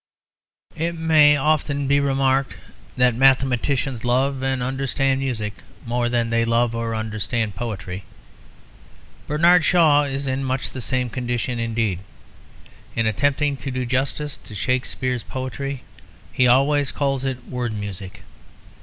[0.75, 2.55] It may often be remarked
[2.97, 5.53] that mathematicians love and understand music
[5.85, 8.03] more than they love or understand poetry.
[9.27, 11.99] Bernard Shaw is in much the same condition; indeed,
[12.95, 15.83] in attempting to do justice to Shakespeare's poetry,
[16.33, 18.23] he always calls it "word music."